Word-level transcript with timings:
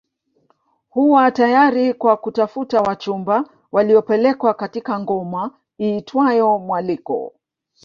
Huwa 0.89 1.31
tayari 1.31 1.93
kwa 1.93 2.17
kutafuta 2.17 2.81
wachumba 2.81 3.49
waliopelekwa 3.71 4.53
katika 4.53 4.99
ngoma 4.99 5.51
iitwayo 5.79 6.57
mwaliko 6.59 7.33